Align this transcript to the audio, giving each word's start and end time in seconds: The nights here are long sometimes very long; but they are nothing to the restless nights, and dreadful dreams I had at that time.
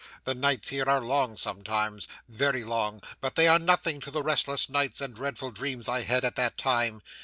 The 0.23 0.33
nights 0.33 0.69
here 0.69 0.89
are 0.89 0.99
long 1.03 1.37
sometimes 1.37 2.07
very 2.27 2.63
long; 2.63 3.03
but 3.19 3.35
they 3.35 3.47
are 3.47 3.59
nothing 3.59 3.99
to 3.99 4.09
the 4.09 4.23
restless 4.23 4.67
nights, 4.67 4.99
and 4.99 5.13
dreadful 5.15 5.51
dreams 5.51 5.87
I 5.87 6.01
had 6.01 6.25
at 6.25 6.35
that 6.37 6.57
time. 6.57 7.03